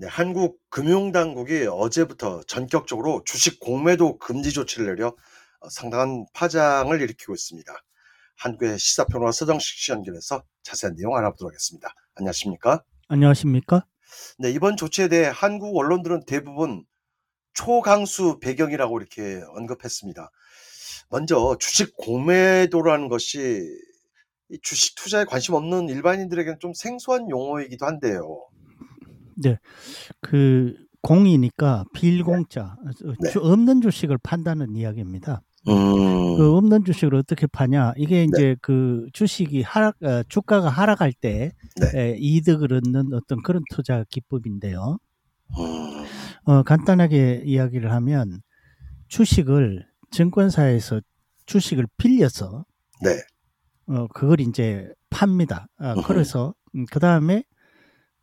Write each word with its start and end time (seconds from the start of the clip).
네, 0.00 0.06
한국 0.06 0.60
금융당국이 0.70 1.66
어제부터 1.68 2.44
전격적으로 2.44 3.24
주식 3.24 3.58
공매도 3.58 4.18
금지 4.18 4.52
조치를 4.52 4.86
내려 4.86 5.08
어, 5.08 5.68
상당한 5.70 6.24
파장을 6.34 7.00
일으키고 7.00 7.34
있습니다. 7.34 7.74
한국의 8.36 8.78
시사평론가 8.78 9.32
서정식 9.32 9.76
씨 9.76 9.90
연결해서 9.90 10.44
자세한 10.62 10.94
내용 10.94 11.16
알아보도록 11.16 11.50
하겠습니다. 11.50 11.92
안녕하십니까? 12.14 12.84
안녕하십니까? 13.08 13.86
네, 14.38 14.52
이번 14.52 14.76
조치에 14.76 15.08
대해 15.08 15.32
한국 15.34 15.76
언론들은 15.76 16.26
대부분 16.26 16.84
초강수 17.54 18.38
배경이라고 18.40 19.00
이렇게 19.00 19.42
언급했습니다. 19.56 20.30
먼저 21.08 21.56
주식 21.58 21.96
공매도라는 21.96 23.08
것이 23.08 23.66
주식 24.62 24.94
투자에 24.94 25.24
관심 25.24 25.54
없는 25.54 25.88
일반인들에게는 25.88 26.60
좀 26.60 26.72
생소한 26.72 27.28
용어이기도 27.28 27.84
한데요. 27.84 28.48
네. 29.42 29.58
그 30.20 30.74
공이니까 31.02 31.84
빌공자 31.94 32.76
네. 33.22 33.30
주, 33.30 33.40
없는 33.40 33.80
주식을 33.80 34.18
판다는 34.18 34.74
이야기입니다. 34.76 35.42
음. 35.68 36.36
그 36.36 36.56
없는 36.56 36.84
주식을 36.84 37.14
어떻게 37.14 37.46
파냐? 37.46 37.92
이게 37.96 38.18
네. 38.18 38.24
이제 38.24 38.42
네. 38.42 38.56
그 38.60 39.06
주식이 39.12 39.62
하락, 39.62 40.02
어, 40.02 40.22
주가가 40.28 40.68
하락할 40.68 41.12
때 41.12 41.52
네. 41.80 42.00
에, 42.00 42.16
이득을 42.18 42.72
얻는 42.72 43.12
어떤 43.12 43.42
그런 43.42 43.62
투자 43.70 44.04
기법인데요. 44.08 44.98
음. 45.58 46.04
어, 46.44 46.62
간단하게 46.62 47.42
이야기를 47.44 47.92
하면 47.92 48.40
주식을 49.08 49.86
증권사에서 50.10 51.00
주식을 51.46 51.86
빌려서 51.96 52.64
네. 53.02 53.10
어, 53.86 54.06
그걸 54.08 54.40
이제 54.40 54.88
팝니다. 55.10 55.68
아, 55.78 55.94
그래서 56.06 56.54
음, 56.74 56.84
그 56.90 57.00
다음에 57.00 57.44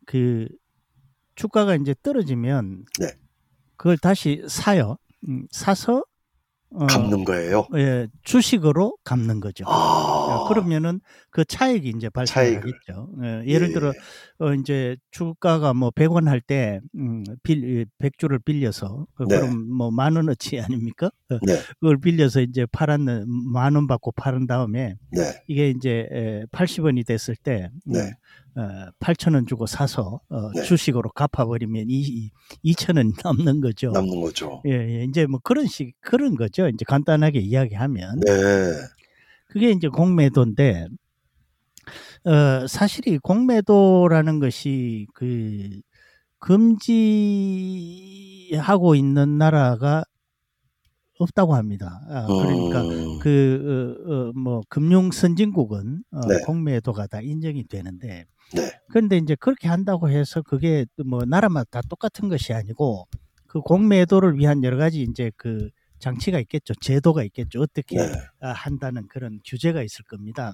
그 0.06 0.48
주가가 1.36 1.76
이제 1.76 1.94
떨어지면 2.02 2.86
네. 2.98 3.08
그걸 3.76 3.96
다시 3.98 4.42
사요. 4.48 4.96
음, 5.28 5.46
사서 5.50 6.02
어, 6.70 6.86
갚는 6.86 7.24
거예요. 7.24 7.68
예, 7.76 8.08
주식으로 8.22 8.96
갚는 9.04 9.40
거죠. 9.40 9.64
아~ 9.68 10.15
예, 10.28 10.48
그러면은 10.48 11.00
그 11.30 11.44
차익이 11.44 11.92
이제 11.96 12.08
발생하겠죠. 12.08 13.08
예, 13.22 13.44
예를 13.46 13.68
예. 13.70 13.72
들어 13.72 13.92
어, 14.38 14.52
이제 14.54 14.96
주가가 15.10 15.74
뭐 15.74 15.90
100원 15.90 16.26
할때 16.26 16.80
음, 16.96 17.24
빌 17.42 17.86
100주를 18.00 18.44
빌려서 18.44 19.06
그, 19.14 19.24
네. 19.24 19.36
그럼 19.36 19.68
뭐 19.76 19.90
만 19.90 20.16
원어치 20.16 20.58
아닙니까? 20.60 21.06
어, 21.30 21.38
네. 21.42 21.58
그걸 21.80 21.98
빌려서 21.98 22.40
이제 22.42 22.66
팔았는 22.66 23.24
만 23.52 23.74
원 23.76 23.86
받고 23.86 24.12
팔은 24.12 24.46
다음에 24.46 24.96
네. 25.10 25.42
이게 25.48 25.70
이제 25.70 26.08
80원이 26.52 27.06
됐을 27.06 27.36
때 27.36 27.70
네. 27.84 28.12
어, 28.58 28.88
8천 29.00 29.34
원 29.34 29.46
주고 29.46 29.66
사서 29.66 30.20
어, 30.30 30.50
네. 30.52 30.62
주식으로 30.62 31.10
갚아버리면 31.10 31.86
이, 31.88 32.30
2천 32.64 32.96
원 32.96 33.12
남는 33.24 33.60
거죠. 33.60 33.90
남는 33.90 34.20
거죠. 34.20 34.62
예, 34.66 34.72
예, 34.72 35.04
이제 35.04 35.26
뭐 35.26 35.40
그런 35.42 35.66
식 35.66 35.92
그런 36.00 36.36
거죠. 36.36 36.66
이제 36.68 36.84
간단하게 36.86 37.40
이야기하면 37.40 38.20
네. 38.20 38.32
그게 39.46 39.70
이제 39.70 39.88
공매도인데 39.88 40.88
어, 42.24 42.66
사실 42.66 43.06
이 43.08 43.18
공매도라는 43.18 44.40
것이 44.40 45.06
그 45.14 45.80
금지하고 46.38 47.04
있는 48.94 49.38
나라가 49.38 50.04
없다고 51.18 51.54
합니다. 51.54 52.02
아, 52.10 52.26
그러니까 52.26 52.82
음. 52.82 53.18
그, 53.20 53.96
어, 54.06 54.12
어, 54.12 54.32
뭐, 54.34 54.60
금융 54.68 55.10
선진국은 55.10 56.02
어, 56.10 56.20
네. 56.28 56.40
공매도가 56.44 57.06
다 57.06 57.20
인정이 57.22 57.64
되는데, 57.68 58.26
네. 58.54 58.70
그런데 58.88 59.16
이제 59.16 59.34
그렇게 59.34 59.68
한다고 59.68 60.10
해서 60.10 60.42
그게 60.42 60.84
뭐 61.04 61.24
나라마다 61.26 61.80
다 61.80 61.80
똑같은 61.88 62.28
것이 62.28 62.52
아니고 62.52 63.08
그 63.46 63.60
공매도를 63.60 64.38
위한 64.38 64.62
여러 64.62 64.76
가지 64.76 65.02
이제 65.02 65.32
그 65.36 65.70
장치가 65.98 66.38
있겠죠. 66.40 66.74
제도가 66.80 67.24
있겠죠. 67.24 67.60
어떻게 67.60 67.96
네. 67.96 68.12
아, 68.40 68.50
한다는 68.52 69.06
그런 69.08 69.40
규제가 69.44 69.82
있을 69.82 70.04
겁니다. 70.04 70.52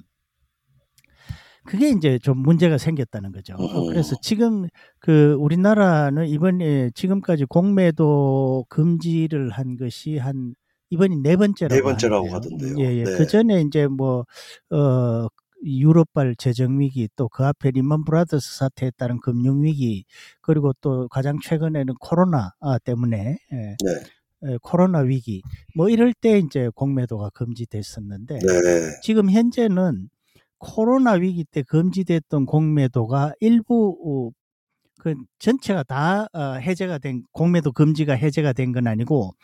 그게 1.64 1.90
이제 1.90 2.18
좀 2.18 2.38
문제가 2.38 2.76
생겼다는 2.76 3.30
거죠. 3.32 3.54
어, 3.54 3.86
그래서 3.86 4.16
지금 4.20 4.66
그 4.98 5.34
우리나라는 5.38 6.26
이번에 6.26 6.90
지금까지 6.94 7.44
공매도 7.44 8.66
금지를 8.68 9.50
한 9.50 9.76
것이 9.76 10.18
한 10.18 10.54
이번이 10.90 11.18
네 11.22 11.36
번째라고 11.36 11.74
네 11.74 11.82
번째라고 11.82 12.28
하던데요. 12.28 12.74
예, 12.80 12.96
예. 12.98 13.04
네. 13.04 13.16
그 13.16 13.26
전에 13.26 13.62
이제 13.62 13.86
뭐, 13.86 14.26
어, 14.70 15.28
유럽발 15.64 16.34
재정 16.36 16.80
위기 16.80 17.08
또 17.16 17.28
그 17.28 17.44
앞에 17.46 17.70
리먼 17.70 18.04
브라더스 18.04 18.58
사태에 18.58 18.90
따른 18.98 19.20
금융 19.20 19.62
위기 19.62 20.04
그리고 20.40 20.72
또 20.80 21.08
가장 21.08 21.38
최근에는 21.40 21.94
코로나 22.00 22.50
아, 22.60 22.78
때문에 22.80 23.38
예, 23.52 23.56
네. 23.56 23.76
코로나 24.62 25.00
위기 25.00 25.42
뭐 25.76 25.88
이럴 25.88 26.12
때 26.14 26.38
이제 26.38 26.68
공매도가 26.74 27.30
금지됐었는데 27.30 28.34
네. 28.38 29.00
지금 29.02 29.30
현재는 29.30 30.08
코로나 30.58 31.12
위기 31.12 31.44
때 31.44 31.62
금지됐던 31.62 32.46
공매도가 32.46 33.34
일부 33.40 33.98
어, 34.06 34.32
그 35.00 35.14
전체가 35.40 35.82
다 35.84 36.26
어, 36.32 36.54
해제가 36.54 36.98
된 36.98 37.24
공매도 37.32 37.72
금지가 37.72 38.14
해제가 38.14 38.52
된 38.52 38.72
건 38.72 38.86
아니고 38.86 39.34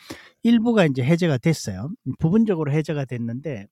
일부가 0.44 0.86
이제 0.86 1.02
해제가 1.02 1.38
됐어요. 1.38 1.90
부분적으로 2.20 2.72
해제가 2.72 3.04
됐는데 3.06 3.66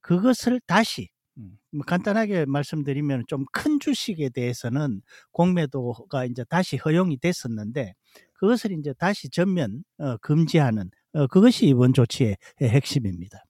그것을 0.00 0.60
다시 0.66 1.08
음, 1.38 1.58
뭐 1.72 1.84
간단하게 1.86 2.46
말씀드리면 2.46 3.24
좀 3.28 3.44
큰 3.52 3.80
주식에 3.80 4.28
대해서는 4.30 5.02
공매도가 5.32 6.26
이제 6.26 6.44
다시 6.48 6.76
허용이 6.76 7.18
됐었는데 7.18 7.94
그것을 8.34 8.72
이제 8.72 8.92
다시 8.98 9.30
전면 9.30 9.84
어, 9.98 10.16
금지하는 10.18 10.90
어, 11.14 11.26
그것이 11.28 11.66
이번 11.66 11.92
조치의 11.92 12.36
핵심입니다. 12.62 13.44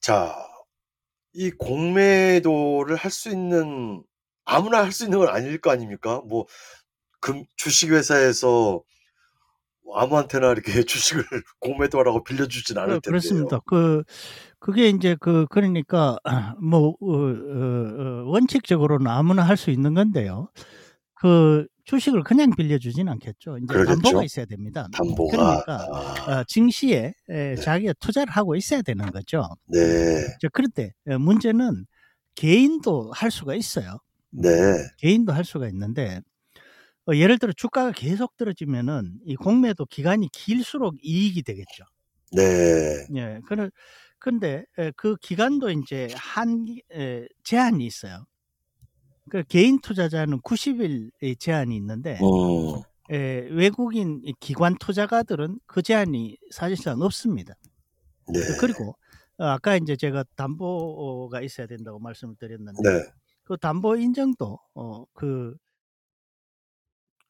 자, 0.00 0.34
이 1.34 1.50
공매도를 1.50 2.96
할 2.96 3.10
수 3.10 3.30
있는 3.30 4.02
아무나 4.44 4.82
할 4.84 4.92
수 4.92 5.04
있는 5.04 5.18
건 5.20 5.28
아닐 5.28 5.58
거 5.60 5.70
아닙니까? 5.70 6.20
뭐 6.28 6.46
금 7.20 7.44
주식회사에서 7.56 8.82
아무한테나 9.94 10.52
이렇게 10.52 10.72
주식을 10.86 11.24
공매도하라고 11.60 12.24
빌려주진 12.24 12.78
않을 12.78 13.00
텐데요. 13.00 13.00
그렇습니다. 13.02 13.60
그 13.66 14.02
그게 14.58 14.88
이제 14.88 15.16
그 15.20 15.46
그러니까 15.50 16.18
뭐 16.62 16.90
어, 17.00 17.06
어, 17.06 18.22
어, 18.24 18.24
원칙적으로는 18.30 19.06
아무나 19.08 19.42
할 19.42 19.56
수 19.56 19.70
있는 19.70 19.94
건데요. 19.94 20.48
그 21.14 21.66
주식을 21.84 22.22
그냥 22.22 22.50
빌려주진 22.54 23.08
않겠죠. 23.08 23.58
이제 23.58 23.66
그러겠죠? 23.66 24.00
담보가 24.02 24.24
있어야 24.24 24.46
됩니다. 24.46 24.86
담보가 24.92 25.64
그러니까 25.64 25.88
아. 25.92 26.40
어, 26.40 26.44
증시에 26.44 27.12
에, 27.28 27.54
네. 27.54 27.56
자기가 27.56 27.94
투자를 27.94 28.32
하고 28.32 28.54
있어야 28.54 28.82
되는 28.82 29.04
거죠. 29.10 29.48
네. 29.66 29.78
자, 30.40 30.48
그런데 30.52 30.92
문제는 31.04 31.86
개인도 32.34 33.10
할 33.12 33.30
수가 33.30 33.54
있어요. 33.54 33.98
네. 34.30 34.48
개인도 34.98 35.32
할 35.32 35.44
수가 35.44 35.68
있는데 35.68 36.20
어, 37.06 37.14
예를 37.14 37.38
들어 37.38 37.52
주가가 37.52 37.90
계속 37.90 38.36
떨어지면은 38.36 39.18
이 39.26 39.34
공매도 39.34 39.86
기간이 39.86 40.28
길수록 40.32 40.94
이익이 41.02 41.42
되겠죠. 41.42 41.84
네. 42.32 43.06
예. 43.16 43.40
그런 43.46 43.70
근데 44.18 44.64
그 44.96 45.16
기간도 45.20 45.70
이제 45.70 46.08
한 46.14 46.64
제한이 47.42 47.84
있어요. 47.84 48.24
그 49.30 49.42
개인 49.44 49.80
투자자는 49.80 50.40
90일의 50.40 51.38
제한이 51.38 51.76
있는데 51.76 52.18
어. 52.20 52.82
에, 53.10 53.48
외국인 53.50 54.22
기관 54.40 54.76
투자가들은 54.78 55.60
그 55.66 55.82
제한이 55.82 56.36
사실상 56.50 57.00
없습니다. 57.02 57.54
네. 58.32 58.40
그리고 58.60 58.96
어, 59.38 59.44
아까 59.44 59.76
이제 59.76 59.96
제가 59.96 60.24
담보가 60.36 61.40
있어야 61.42 61.66
된다고 61.66 61.98
말씀을 61.98 62.36
드렸는데 62.36 62.82
네. 62.82 63.04
그 63.44 63.56
담보 63.56 63.96
인정도 63.96 64.58
어, 64.74 65.04
그 65.14 65.56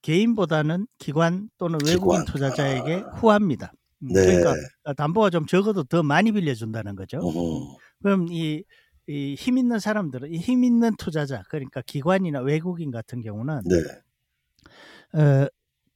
개인보다는 0.02 0.87
기관 0.99 1.49
또는 1.58 1.78
외국인 1.87 2.20
기관. 2.20 2.25
투자자에게 2.26 3.05
아. 3.06 3.11
후합니다. 3.17 3.72
음, 4.02 4.08
네. 4.08 4.40
그러니까 4.40 4.55
담보가 4.96 5.31
좀 5.31 5.46
적어도 5.46 5.84
더 5.84 6.02
많이 6.02 6.32
빌려준다는 6.32 6.96
거죠. 6.96 7.19
어허. 7.19 7.78
그럼 8.02 8.26
이, 8.31 8.64
이 9.08 9.34
힘 9.37 9.58
있는 9.58 9.78
사람들은 9.78 10.32
이 10.32 10.38
힘 10.40 10.64
있는 10.64 10.94
투자자 10.96 11.43
그러니까 11.49 11.82
기관이나 11.82 12.40
외국인 12.40 12.90
같은 12.90 13.20
경우는 13.20 13.62
네. 13.64 15.20
어, 15.20 15.46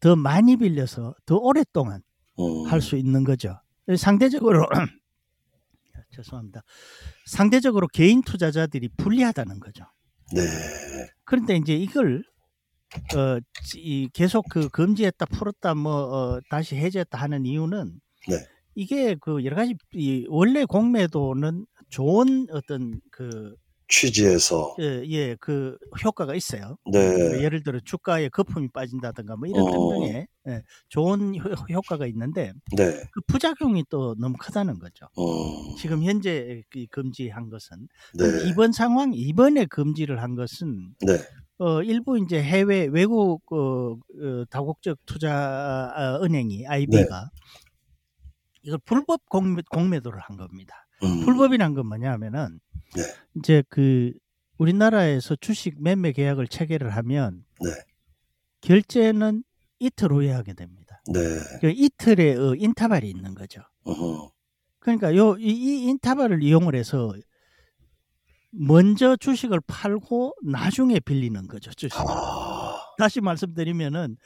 더 0.01 0.17
많이 0.17 0.57
빌려서 0.57 1.15
더 1.25 1.37
오랫동안 1.37 2.03
어. 2.37 2.63
할수 2.65 2.97
있는 2.97 3.25
거죠. 3.25 3.59
상대적으로 3.97 4.67
죄송합니다. 6.11 6.63
상대적으로 7.27 7.89
개인 7.89 8.23
투자자들이 8.23 8.89
불리하다는 8.97 9.61
거죠. 9.61 9.85
네. 10.35 10.43
그런데 11.25 11.57
이제 11.57 11.75
이걸 11.75 12.25
어, 13.17 13.39
이 13.77 14.09
계속 14.13 14.45
그 14.51 14.69
금지했다 14.69 15.27
풀었다 15.27 15.75
뭐 15.75 15.93
어, 15.93 16.41
다시 16.51 16.77
해제했다 16.77 17.19
하는 17.19 17.45
이유는 17.47 18.01
네. 18.29 18.37
이게 18.75 19.15
그 19.21 19.45
여러 19.45 19.57
가지 19.57 19.75
이 19.93 20.27
원래 20.29 20.65
공매도는 20.65 21.67
좋은 21.91 22.47
어떤 22.51 23.01
그 23.11 23.55
취지에서 23.89 24.75
예, 24.81 25.05
예, 25.07 25.37
그 25.37 25.79
효과가 26.05 26.35
있어요. 26.35 26.77
네. 26.91 26.99
예를 27.43 27.63
들어 27.63 27.79
주가에 27.85 28.29
거품이 28.29 28.69
빠진다든가 28.73 29.37
뭐 29.37 29.47
이런 29.49 29.61
어. 29.63 29.71
등등의 29.71 30.27
예, 30.49 30.63
좋은 30.89 31.37
효, 31.37 31.51
효과가 31.73 32.07
있는데 32.07 32.53
네. 32.77 33.03
그 33.13 33.21
부작용이 33.29 33.85
또 33.89 34.15
너무 34.19 34.37
크다는 34.39 34.79
거죠. 34.79 35.07
어, 35.17 35.77
지금 35.77 36.03
현재 36.03 36.63
그 36.71 36.87
금지한 36.91 37.49
것은 37.49 37.89
네. 38.15 38.25
이번 38.49 38.73
상황 38.73 39.13
이번에 39.15 39.67
금지를 39.67 40.21
한 40.21 40.35
것은 40.35 40.95
네. 41.07 41.15
어, 41.59 41.83
일부 41.83 42.19
이제 42.19 42.43
해외 42.43 42.87
외국 42.87 43.41
어, 43.53 43.93
어, 43.93 44.45
다국적 44.51 44.99
투자 45.07 45.33
아, 45.95 46.19
은행이 46.23 46.67
IB가 46.67 47.31
이걸 48.63 48.79
불법 48.85 49.25
공매, 49.29 49.63
공매도를 49.71 50.19
한 50.21 50.37
겁니다. 50.37 50.86
음, 51.03 51.25
불법이란 51.25 51.75
건 51.75 51.87
뭐냐면은 51.87 52.61
네. 52.95 53.03
이제 53.37 53.63
그 53.69 54.13
우리나라에서 54.59 55.37
주식 55.37 55.83
매매 55.83 56.13
계약을 56.13 56.49
체결을 56.49 56.91
하면 56.97 57.45
네. 57.61 57.71
결제는 58.63 59.45
이틀 59.79 60.13
후에 60.13 60.33
하게 60.33 60.55
됩니다. 60.55 61.03
네. 61.13 61.21
그 61.61 61.71
이틀의 61.71 62.37
어, 62.39 62.55
인터벌이 62.57 63.09
있는 63.11 63.35
거죠. 63.35 63.61
어허. 63.85 64.33
그러니까 64.79 65.15
요 65.17 65.37
이 65.39 65.85
인터벌을 65.89 66.43
이용을 66.43 66.75
해서 66.75 67.13
먼저 68.53 69.17
주식을 69.17 69.61
팔고 69.67 70.35
나중에 70.45 71.01
빌리는 71.01 71.47
거죠. 71.49 71.71
주식. 71.75 71.99
아, 71.99 72.79
다시 72.99 73.21
말씀드리면은 73.21 74.17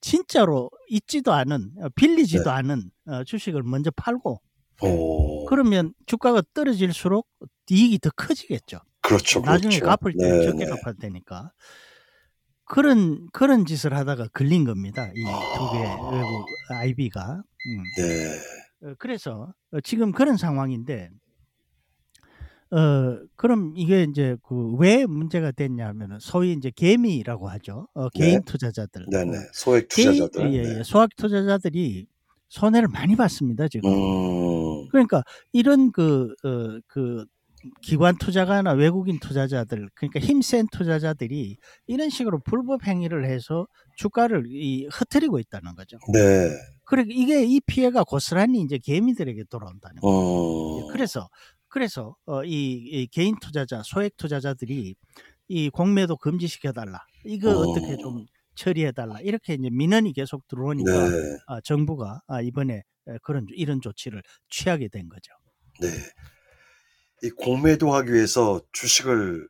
진짜로 0.00 0.70
있지도 0.88 1.32
않은 1.32 1.72
어, 1.80 1.88
빌리지도 1.94 2.44
네. 2.44 2.50
않은 2.50 2.90
어, 3.06 3.24
주식을 3.24 3.62
먼저 3.62 3.90
팔고 3.92 4.40
오, 4.82 5.44
그러면 5.46 5.92
주가가 6.06 6.42
떨어질수록 6.54 7.26
이익이 7.70 7.98
더 7.98 8.10
커지겠죠. 8.16 8.78
그렇죠. 9.00 9.40
나중에 9.40 9.78
그렇죠. 9.80 9.96
갚을 9.96 10.12
때 10.18 10.30
네, 10.30 10.44
적게 10.44 10.64
네. 10.64 10.70
갚아야 10.70 10.94
되니까 11.00 11.52
그런 12.64 13.28
그런 13.32 13.64
짓을 13.64 13.94
하다가 13.94 14.28
걸린 14.32 14.64
겁니다. 14.64 15.08
이 15.14 15.22
두개 15.22 15.78
외국 16.16 16.46
IB가. 16.70 17.42
음. 17.42 17.82
네. 17.96 18.88
어, 18.88 18.94
그래서 18.98 19.52
어, 19.72 19.80
지금 19.82 20.12
그런 20.12 20.36
상황인데 20.36 21.10
어 22.72 23.18
그럼 23.36 23.72
이게 23.76 24.02
이제 24.02 24.36
그 24.42 24.74
왜 24.78 25.06
문제가 25.06 25.52
됐냐면은 25.52 26.18
소위 26.20 26.52
이제 26.52 26.72
개미라고 26.74 27.48
하죠. 27.48 27.86
어, 27.94 28.08
네. 28.10 28.20
개인 28.26 28.42
투자자들. 28.42 29.06
네네. 29.10 29.36
어, 29.38 29.40
소액 29.52 29.88
개인 29.88 30.12
투자자들. 30.12 30.52
예, 30.52 30.62
네. 30.62 30.78
예, 30.78 30.82
소액 30.82 31.14
투자자들이 31.16 32.06
손해를 32.56 32.88
많이 32.88 33.16
봤습니다 33.16 33.68
지금. 33.68 33.90
음, 33.90 34.88
그러니까 34.88 35.22
이런 35.52 35.92
그, 35.92 36.34
어, 36.42 36.80
그 36.86 37.24
기관 37.82 38.16
투자가나 38.16 38.72
외국인 38.72 39.18
투자자들, 39.18 39.88
그러니까 39.94 40.20
힘센 40.20 40.66
투자자들이 40.70 41.56
이런 41.86 42.10
식으로 42.10 42.40
불법 42.40 42.86
행위를 42.86 43.26
해서 43.26 43.66
주가를 43.96 44.44
이, 44.48 44.86
흐트리고 44.90 45.38
있다는 45.38 45.74
거죠. 45.74 45.98
네. 46.12 46.50
그러니까 46.84 47.14
이게 47.14 47.44
이 47.44 47.60
피해가 47.66 48.04
고스란히 48.04 48.60
이제 48.60 48.78
개미들에게 48.78 49.44
돌아온다는 49.50 49.96
거죠. 50.00 50.08
어, 50.08 50.86
그래서 50.92 51.28
그래서 51.68 52.14
어, 52.24 52.44
이, 52.44 52.72
이 52.72 53.06
개인 53.08 53.36
투자자, 53.40 53.82
소액 53.84 54.16
투자자들이 54.16 54.94
이 55.48 55.70
공매도 55.70 56.16
금지시켜 56.16 56.72
달라. 56.72 57.00
이거 57.24 57.50
어. 57.50 57.70
어. 57.70 57.74
떻게 57.74 57.96
좀 57.96 58.24
처리해 58.56 58.92
달라. 58.92 59.20
이렇게 59.20 59.54
이제 59.54 59.68
민원이 59.70 60.12
계속 60.12 60.46
들어오니까 60.48 61.08
네. 61.08 61.38
아, 61.46 61.60
정부가 61.60 62.20
아, 62.26 62.40
이번에 62.40 62.82
에, 63.08 63.18
그런 63.22 63.46
이런 63.54 63.80
조치를 63.80 64.22
취하게 64.50 64.88
된 64.88 65.08
거죠. 65.08 65.32
네. 65.80 65.88
이 67.22 67.30
공매도 67.30 67.94
하기 67.94 68.12
위해서 68.12 68.60
주식을 68.72 69.48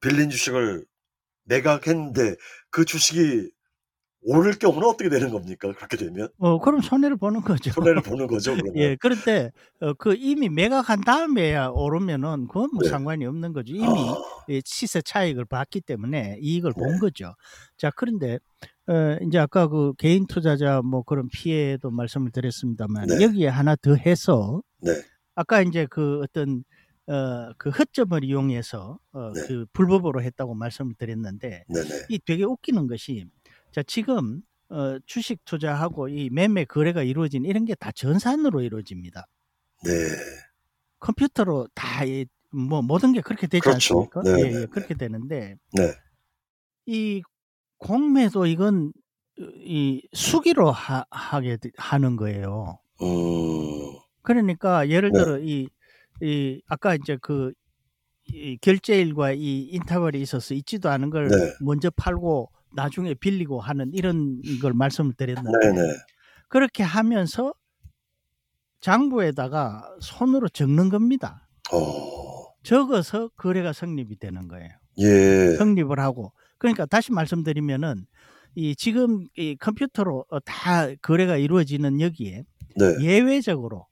빌린 0.00 0.30
주식을 0.30 0.84
매각했는데 1.44 2.36
그 2.70 2.84
주식이 2.84 3.50
오를 4.24 4.52
경우는 4.58 4.88
어떻게 4.88 5.10
되는 5.10 5.30
겁니까? 5.30 5.72
그렇게 5.72 5.96
되면 5.96 6.28
어, 6.38 6.58
그럼 6.58 6.80
손해를 6.80 7.16
보는 7.16 7.42
거죠. 7.42 7.70
손해를 7.70 8.00
보는 8.02 8.26
거죠. 8.26 8.54
그러면. 8.54 8.74
예, 8.76 8.96
그런데 8.98 9.52
어, 9.80 9.92
그 9.94 10.14
이미 10.18 10.48
매각한 10.48 11.02
다음에야 11.02 11.68
오르면은 11.68 12.48
그건 12.48 12.70
뭐 12.72 12.82
네. 12.82 12.88
상관이 12.88 13.26
없는 13.26 13.52
거죠. 13.52 13.74
이미 13.74 13.86
아, 13.86 14.16
이 14.48 14.62
시세 14.64 15.02
차익을 15.02 15.44
봤기 15.44 15.82
때문에 15.82 16.38
이익을 16.40 16.72
네. 16.74 16.82
본 16.82 16.98
거죠. 16.98 17.34
자, 17.76 17.90
그런데 17.94 18.38
어, 18.86 19.18
이제 19.26 19.38
아까 19.38 19.68
그 19.68 19.92
개인 19.98 20.26
투자자 20.26 20.80
뭐 20.82 21.02
그런 21.02 21.28
피해도 21.28 21.90
말씀을 21.90 22.30
드렸습니다만 22.30 23.06
네. 23.06 23.22
여기에 23.22 23.48
하나 23.48 23.76
더 23.76 23.94
해서 23.94 24.62
네. 24.80 24.92
아까 25.34 25.60
이제 25.60 25.86
그 25.90 26.22
어떤 26.22 26.64
어, 27.06 27.52
그 27.58 27.68
허점을 27.68 28.24
이용해서 28.24 28.98
어, 29.12 29.32
네. 29.34 29.40
그 29.46 29.66
불법으로 29.74 30.22
했다고 30.22 30.54
말씀을 30.54 30.94
드렸는데. 30.94 31.64
이 32.08 32.18
되게 32.24 32.44
웃기는 32.44 32.86
것이 32.86 33.26
자 33.74 33.82
지금 33.82 34.40
어, 34.68 34.98
주식 35.04 35.44
투자하고 35.44 36.08
이 36.08 36.30
매매 36.30 36.64
거래가 36.64 37.02
이루어진 37.02 37.44
이런 37.44 37.64
게 37.64 37.74
다 37.74 37.90
전산으로 37.92 38.60
이루어집니다. 38.62 39.26
네. 39.84 39.90
컴퓨터로 41.00 41.68
다 41.74 42.04
뭐 42.56 42.82
모든 42.82 43.12
게 43.12 43.20
그렇게 43.20 43.48
되지 43.48 43.62
그렇죠. 43.62 43.98
않습니까? 43.98 44.22
네, 44.22 44.30
예, 44.30 44.42
네, 44.44 44.54
예, 44.54 44.58
네. 44.60 44.66
그렇게 44.66 44.94
되는데 44.94 45.56
네. 45.72 45.92
이 46.86 47.20
공매도 47.78 48.46
이건 48.46 48.92
이 49.56 50.06
수기로 50.12 50.70
하, 50.70 51.04
하게 51.10 51.56
되- 51.56 51.70
하는 51.76 52.14
거예요. 52.14 52.78
음, 53.02 53.06
그러니까 54.22 54.88
예를 54.88 55.10
네. 55.10 55.18
들어 55.18 55.38
이, 55.40 55.68
이 56.22 56.62
아까 56.68 56.94
이제 56.94 57.16
그이 57.20 58.58
결제일과 58.60 59.32
이 59.32 59.62
인터벌이 59.72 60.20
있어서 60.22 60.54
있지도 60.54 60.88
않은 60.90 61.10
걸 61.10 61.26
네. 61.26 61.34
먼저 61.60 61.90
팔고 61.90 62.52
나중에 62.74 63.14
빌리고 63.14 63.60
하는 63.60 63.90
이런 63.94 64.40
걸 64.60 64.72
말씀을 64.72 65.14
드렸는데 65.14 65.58
네네. 65.58 65.80
그렇게 66.48 66.82
하면서 66.82 67.54
장부에다가 68.80 69.96
손으로 70.00 70.48
적는 70.48 70.90
겁니다. 70.90 71.48
어, 71.72 72.52
적어서 72.62 73.28
거래가 73.36 73.72
성립이 73.72 74.16
되는 74.18 74.46
거예요. 74.48 74.68
예. 74.98 75.56
성립을 75.56 75.98
하고 75.98 76.32
그러니까 76.58 76.86
다시 76.86 77.12
말씀드리면은 77.12 78.06
이 78.54 78.76
지금 78.76 79.26
이 79.36 79.56
컴퓨터로 79.56 80.26
어, 80.28 80.40
다 80.40 80.94
거래가 81.02 81.36
이루어지는 81.36 82.00
여기에 82.00 82.44
네. 82.76 82.96
예외적으로 83.00 83.86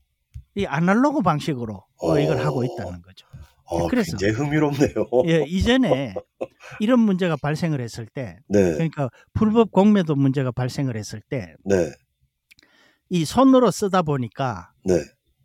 이 0.55 0.67
아날로그 0.67 1.23
방식으로 1.23 1.85
어, 2.03 2.19
이걸 2.19 2.39
어. 2.39 2.45
하고 2.45 2.65
있다는 2.65 3.03
거죠. 3.03 3.27
어, 3.73 3.89
그래서- 3.89 4.17
굉장히 4.17 4.35
흥미롭네요. 4.35 4.95
예, 5.27 5.45
이전에 5.47 6.15
이런 6.81 7.01
문제가 7.01 7.37
발생을 7.37 7.81
했을 7.81 8.07
때 8.07 8.39
네. 8.49 8.73
그러니까 8.75 9.09
불법 9.33 9.71
공매도 9.73 10.15
문제가 10.15 10.51
발생을 10.53 10.97
했을 10.97 11.21
때이 11.29 11.47
네. 11.65 13.25
손으로 13.25 13.71
쓰다 13.71 14.03
보니까 14.03 14.73
네. 14.85 14.95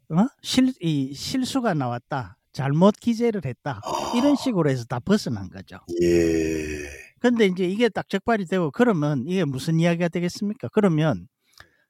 어? 0.09 0.27
실, 0.41 0.73
이 0.81 1.13
실수가 1.13 1.73
나왔다. 1.73 2.37
잘못 2.53 2.95
기재를 2.99 3.41
했다. 3.45 3.81
이런 4.15 4.35
식으로 4.35 4.69
해서 4.69 4.83
다 4.85 4.99
벗어난 4.99 5.49
거죠. 5.49 5.77
예. 6.01 6.89
근데 7.19 7.45
이제 7.45 7.65
이게 7.65 7.87
딱 7.89 8.09
적발이 8.09 8.45
되고 8.45 8.71
그러면 8.71 9.25
이게 9.27 9.43
무슨 9.43 9.79
이야기가 9.79 10.07
되겠습니까? 10.07 10.69
그러면 10.71 11.27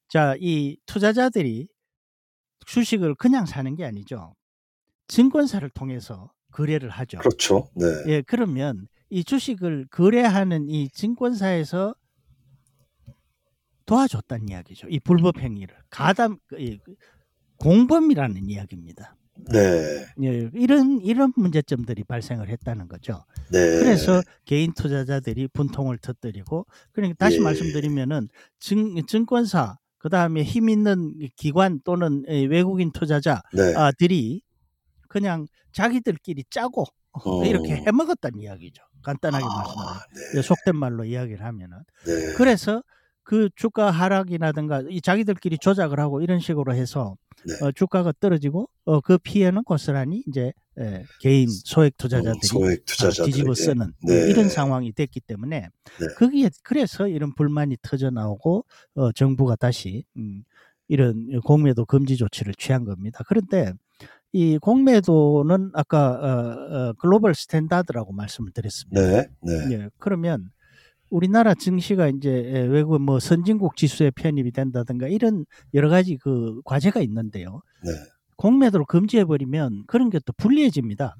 자, 0.09 0.35
이 0.39 0.77
투자자들이 0.85 1.67
주식을 2.65 3.15
그냥 3.15 3.45
사는 3.45 3.73
게 3.75 3.85
아니죠. 3.85 4.33
증권사를 5.07 5.67
통해서 5.69 6.31
거래를 6.51 6.89
하죠. 6.89 7.19
그렇죠. 7.19 7.69
네. 7.75 7.85
예, 8.07 8.21
그러면 8.21 8.87
이 9.09 9.23
주식을 9.23 9.87
거래하는 9.89 10.69
이 10.69 10.89
증권사에서 10.89 11.95
도와줬다는 13.85 14.49
이야기죠. 14.49 14.87
이 14.89 14.99
불법 14.99 15.39
행위를 15.39 15.75
가담 15.89 16.37
이 16.57 16.79
공범이라는 17.57 18.49
이야기입니다. 18.49 19.15
네. 19.51 20.05
예, 20.23 20.49
이런 20.53 20.99
이런 21.01 21.31
문제점들이 21.35 22.03
발생을 22.03 22.49
했다는 22.49 22.87
거죠. 22.87 23.23
네. 23.51 23.79
그래서 23.79 24.21
개인 24.45 24.73
투자자들이 24.73 25.47
분통을 25.49 25.99
터뜨리고 25.99 26.65
그러니까 26.91 27.15
다시 27.17 27.37
예. 27.37 27.41
말씀드리면은 27.41 28.29
증, 28.59 29.05
증권사 29.05 29.77
그다음에 29.99 30.43
힘 30.43 30.69
있는 30.69 31.13
기관 31.35 31.79
또는 31.83 32.23
에, 32.27 32.45
외국인 32.45 32.91
네. 32.91 32.99
투자자들이 32.99 34.41
그냥 35.07 35.47
자기들끼리 35.71 36.45
짜고 36.49 36.85
어. 37.25 37.43
이렇게 37.45 37.75
해먹었다는 37.75 38.39
이야기죠. 38.39 38.83
간단하게 39.03 39.43
말씀하면 39.43 39.93
아, 39.93 40.05
네. 40.35 40.41
속된 40.41 40.75
말로 40.75 41.05
이야기를 41.05 41.43
하면은 41.43 41.77
네. 42.05 42.33
그래서 42.35 42.83
그 43.23 43.49
주가 43.55 43.91
하락이라든가 43.91 44.83
이 44.89 45.01
자기들끼리 45.01 45.57
조작을 45.57 45.99
하고 45.99 46.21
이런 46.21 46.39
식으로 46.39 46.73
해서 46.73 47.17
네. 47.45 47.65
어, 47.65 47.71
주가가 47.71 48.13
떨어지고 48.19 48.69
어, 48.85 49.01
그 49.01 49.17
피해는 49.17 49.63
고스란히 49.63 50.23
이제 50.27 50.53
에, 50.79 51.03
개인 51.19 51.49
소액 51.49 51.93
음, 51.93 51.97
투자자들이 51.97 52.39
소액 52.43 52.79
아, 52.79 52.83
투자자들 52.85 53.25
뒤집어 53.25 53.53
쓰는 53.53 53.93
네. 54.07 54.29
이런 54.29 54.47
상황이 54.47 54.93
됐기 54.93 55.19
때문에 55.21 55.59
네. 55.99 56.07
거기에 56.17 56.49
그래서 56.63 57.07
이런 57.07 57.33
불만이 57.35 57.77
터져 57.81 58.09
나오고 58.11 58.65
어, 58.95 59.11
정부가 59.11 59.55
다시 59.57 60.05
음, 60.15 60.43
이런 60.87 61.41
공매도 61.41 61.85
금지 61.85 62.15
조치를 62.15 62.53
취한 62.55 62.85
겁니다. 62.85 63.23
그런데 63.27 63.73
이 64.33 64.57
공매도는 64.57 65.71
아까 65.73 66.11
어, 66.11 66.89
어, 66.89 66.93
global 66.99 67.33
standard라고 67.33 68.13
말씀을 68.13 68.51
드렸습니다. 68.51 69.01
네, 69.01 69.27
네, 69.41 69.73
예, 69.73 69.89
그러면 69.97 70.49
우리나라 71.09 71.53
증시가 71.53 72.07
이제 72.09 72.29
외국 72.69 72.99
뭐 73.01 73.19
선진국 73.19 73.77
지수에 73.77 74.11
편입이 74.11 74.51
된다든가 74.51 75.07
이런 75.07 75.45
여러 75.73 75.89
가지 75.89 76.17
그 76.17 76.61
과제가 76.65 76.99
있는데요. 77.01 77.61
네. 77.83 77.91
공매도를 78.35 78.85
금지해 78.87 79.25
버리면 79.25 79.83
그런 79.87 80.09
게 80.09 80.19
또 80.25 80.33
불리해집니다. 80.33 81.15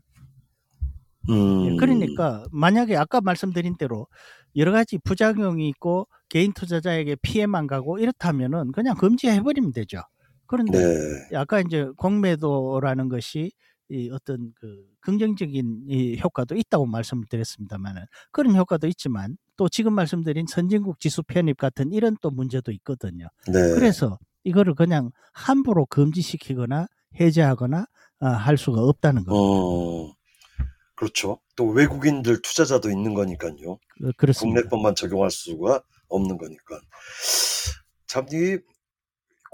음, 1.29 1.65
예, 1.65 1.75
그러니까 1.77 2.43
만약에 2.51 2.95
아까 2.95 3.21
말씀드린 3.21 3.75
대로 3.77 4.07
여러 4.55 4.71
가지 4.71 4.97
부작용이 4.97 5.67
있고 5.69 6.07
개인 6.29 6.53
투자자에게 6.53 7.15
피해만 7.21 7.67
가고 7.67 7.99
이렇다면은 7.99 8.71
그냥 8.73 8.95
금지해 8.97 9.41
버리면 9.41 9.71
되죠. 9.73 10.01
그런데 10.47 10.79
네, 11.29 11.37
아까 11.37 11.59
이제 11.59 11.87
공매도라는 11.97 13.09
것이 13.09 13.51
이 13.89 14.09
어떤 14.11 14.51
그 14.55 14.85
긍정적인 15.01 15.85
이 15.87 16.19
효과도 16.21 16.55
있다고 16.55 16.85
말씀을 16.85 17.25
드렸습니다만은 17.29 18.03
그런 18.31 18.55
효과도 18.55 18.87
있지만 18.87 19.37
또 19.55 19.69
지금 19.69 19.93
말씀드린 19.93 20.45
선진국 20.47 20.99
지수 20.99 21.23
편입 21.23 21.57
같은 21.57 21.91
이런 21.91 22.17
또 22.21 22.29
문제도 22.29 22.71
있거든요. 22.71 23.27
네. 23.47 23.53
그래서 23.75 24.19
이거를 24.43 24.75
그냥 24.75 25.11
함부로 25.33 25.85
금지시키거나 25.85 26.87
해제하거나 27.19 27.85
아, 28.19 28.27
할 28.29 28.57
수가 28.57 28.81
없다는 28.81 29.23
겁니다. 29.23 29.33
어, 29.35 30.13
그렇죠. 30.95 31.39
또 31.55 31.67
외국인들 31.67 32.41
투자자도 32.41 32.89
있는 32.89 33.13
거니까요. 33.13 33.71
어, 33.71 34.11
그렇습니다. 34.17 34.61
국내법만 34.61 34.95
적용할 34.95 35.29
수가 35.31 35.81
없는 36.09 36.37
거니까. 36.37 36.79
참, 38.07 38.25
이 38.31 38.57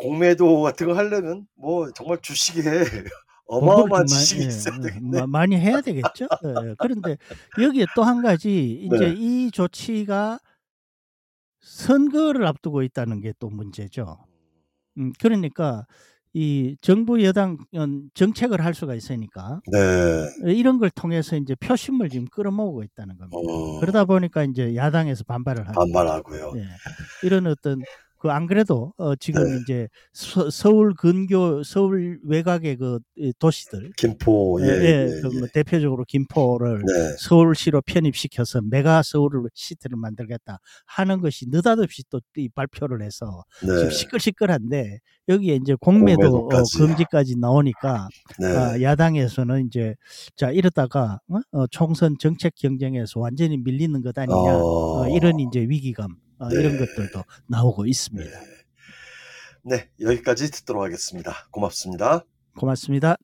공매도 0.03 0.61
같은 0.61 0.87
거 0.87 0.93
하려면 0.93 1.47
뭐 1.55 1.91
정말 1.93 2.19
주식에 2.21 2.61
어마어마한 3.47 4.05
지식이 4.07 4.41
많이, 4.41 4.47
있어야 4.49 4.75
예, 4.77 4.81
되겠네. 4.81 5.19
마- 5.21 5.27
많이 5.27 5.55
해야 5.57 5.81
되겠죠. 5.81 6.25
예, 6.65 6.75
그런데 6.79 7.17
여기에 7.61 7.85
또 7.95 8.03
한 8.03 8.21
가지 8.21 8.81
이제 8.85 8.97
네. 8.97 9.15
이 9.17 9.51
조치가 9.51 10.39
선거를 11.61 12.45
앞두고 12.45 12.83
있다는 12.83 13.21
게 13.21 13.33
또 13.39 13.49
문제죠. 13.49 14.17
음, 14.97 15.11
그러니까 15.19 15.85
이 16.33 16.75
정부 16.81 17.23
여당 17.23 17.57
은 17.75 18.09
정책을 18.15 18.63
할 18.63 18.73
수가 18.73 18.95
있으니까 18.95 19.61
네. 19.71 19.79
이런 20.51 20.79
걸 20.79 20.89
통해서 20.89 21.35
이제 21.35 21.53
표심을 21.55 22.09
지금 22.09 22.25
끌어모으고 22.27 22.83
있다는 22.83 23.17
겁니다. 23.17 23.37
어, 23.37 23.79
그러다 23.79 24.05
보니까 24.05 24.43
이제 24.43 24.75
야당에서 24.75 25.23
반발을 25.25 25.67
하고 25.67 25.79
반말하고요. 25.79 26.53
예. 26.57 26.65
이런 27.23 27.45
어떤 27.47 27.81
그 28.23 28.31
안 28.31 28.47
그래도 28.47 28.93
어 28.97 29.15
지금 29.17 29.43
네. 29.43 29.59
이제 29.61 29.89
서, 30.13 30.69
울 30.71 30.93
근교 30.95 31.63
서울 31.63 32.21
외곽의 32.23 32.77
그이 32.77 33.33
도시들 33.37 33.91
김포, 33.97 34.59
예, 34.61 34.65
예, 34.65 34.71
예, 34.71 35.21
그 35.21 35.29
예. 35.33 35.39
뭐 35.39 35.47
대표적으로 35.53 36.05
김포를 36.07 36.77
네. 36.77 37.15
서울시로 37.19 37.81
편입시켜서 37.81 38.61
메가 38.61 39.01
서울 39.03 39.29
시티를 39.53 39.97
만들겠다 39.97 40.59
하는 40.85 41.19
것이 41.19 41.47
느닷없이 41.49 42.03
또 42.09 42.19
이 42.37 42.49
발표를 42.49 43.03
해서 43.03 43.43
지금 43.59 43.83
네. 43.83 43.89
시끌시끌한데 43.91 44.99
여기에 45.29 45.55
이제 45.55 45.75
공매도 45.79 46.47
어. 46.47 46.63
금지까지 46.77 47.37
나오니까 47.37 48.07
네. 48.39 48.47
아, 48.47 48.81
야당에서는 48.81 49.67
이제 49.67 49.95
자 50.35 50.49
이러다가 50.49 51.19
어? 51.27 51.39
어, 51.51 51.67
총선 51.67 52.15
정책 52.19 52.55
경쟁에서 52.55 53.19
완전히 53.19 53.57
밀리는 53.57 54.01
것 54.01 54.17
아니냐 54.17 54.57
어, 54.57 55.01
어, 55.01 55.07
이런 55.09 55.39
이제 55.39 55.59
위기감 55.59 56.15
어, 56.43 56.49
네. 56.49 56.55
이런 56.59 56.77
것들도 56.77 57.23
나오고 57.47 57.85
있습니다. 57.85 58.39
네. 58.39 58.47
네, 59.65 59.89
여기까지 60.01 60.51
듣도록 60.51 60.83
하겠습니다. 60.83 61.47
고맙습니다. 61.51 62.25
고맙습니다. 62.57 63.17